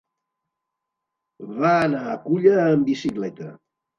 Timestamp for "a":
2.13-2.17